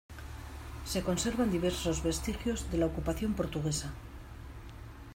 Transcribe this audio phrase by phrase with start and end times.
[0.83, 3.93] Se conservan diversos vestigios de la ocupación portuguesa.